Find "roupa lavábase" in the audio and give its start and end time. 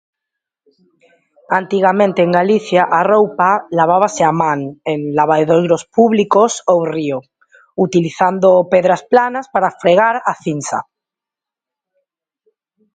3.13-4.21